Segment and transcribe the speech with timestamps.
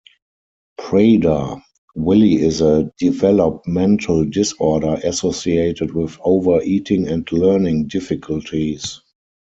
[0.79, 8.99] Prader-Willi is a developmental disorder associated with over-eating and learning difficulties.